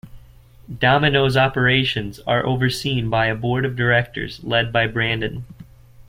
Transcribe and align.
Domino's 0.79 1.37
operations 1.37 2.19
are 2.21 2.43
overseen 2.43 3.07
by 3.11 3.27
a 3.27 3.35
board 3.35 3.65
of 3.65 3.75
directors 3.75 4.43
led 4.43 4.73
by 4.73 4.87
Brandon. 4.87 5.45